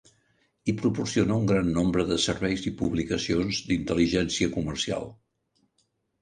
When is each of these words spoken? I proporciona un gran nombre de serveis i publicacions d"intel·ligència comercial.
I 0.71 0.73
proporciona 0.77 1.35
un 1.41 1.43
gran 1.51 1.69
nombre 1.75 2.05
de 2.11 2.17
serveis 2.23 2.63
i 2.71 2.73
publicacions 2.79 3.61
d"intel·ligència 3.69 4.49
comercial. 4.57 5.07